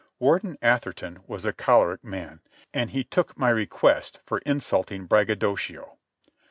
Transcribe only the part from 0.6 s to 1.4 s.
Atherton